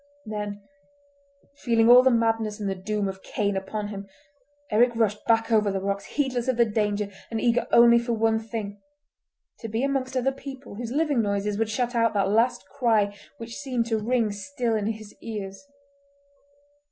Then, 0.25 0.67
feeling 1.57 1.87
all 1.87 2.01
the 2.01 2.09
madness 2.09 2.59
and 2.59 2.67
the 2.67 2.73
doom 2.73 3.07
of 3.07 3.21
Cain 3.21 3.55
upon 3.55 3.89
him, 3.89 4.07
Eric 4.71 4.95
rushed 4.95 5.23
back 5.27 5.51
over 5.51 5.71
the 5.71 5.79
rocks, 5.79 6.05
heedless 6.05 6.47
of 6.47 6.57
the 6.57 6.65
danger 6.65 7.11
and 7.29 7.39
eager 7.39 7.67
only 7.71 7.99
for 7.99 8.13
one 8.13 8.39
thing—to 8.39 9.67
be 9.67 9.83
amongst 9.83 10.17
other 10.17 10.31
people 10.31 10.73
whose 10.73 10.89
living 10.91 11.21
noises 11.21 11.59
would 11.59 11.69
shut 11.69 11.93
out 11.93 12.15
that 12.15 12.31
last 12.31 12.67
cry 12.67 13.15
which 13.37 13.57
seemed 13.57 13.85
to 13.85 13.99
ring 13.99 14.31
still 14.31 14.73
in 14.73 14.87
his 14.87 15.13
ears. 15.21 15.67